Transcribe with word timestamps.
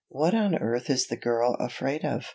"What 0.09 0.33
on 0.33 0.55
earth 0.55 0.89
is 0.89 1.05
the 1.05 1.15
girl 1.15 1.53
afraid 1.59 2.03
of? 2.03 2.25